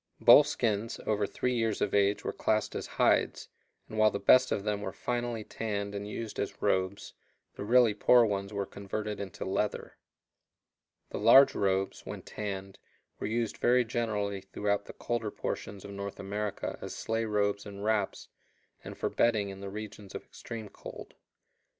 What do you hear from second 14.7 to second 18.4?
the colder portions of North America as sleigh robes and wraps,